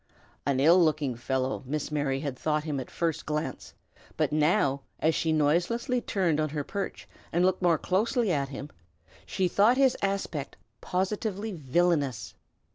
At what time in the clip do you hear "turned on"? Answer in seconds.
6.01-6.49